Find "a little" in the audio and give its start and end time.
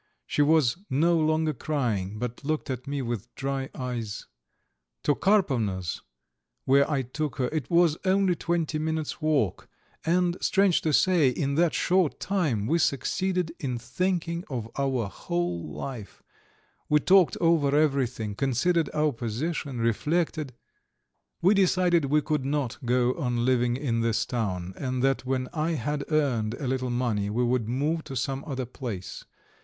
26.55-26.89